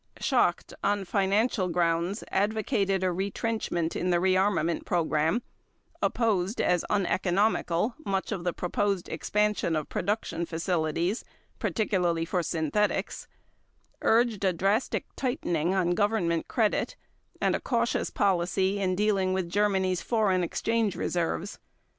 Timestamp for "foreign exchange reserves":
20.01-21.59